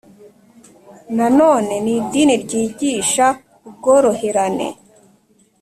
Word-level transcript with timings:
nanone 1.17 1.73
ni 1.85 1.91
idini 1.99 2.33
ryigisha 2.43 3.27
ubworoherane 3.67 4.67